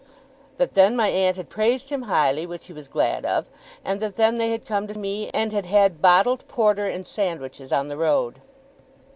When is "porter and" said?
6.47-7.05